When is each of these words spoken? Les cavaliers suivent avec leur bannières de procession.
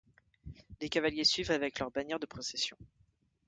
Les 0.81 0.89
cavaliers 0.89 1.23
suivent 1.23 1.51
avec 1.51 1.77
leur 1.77 1.91
bannières 1.91 2.17
de 2.19 2.25
procession. 2.25 2.75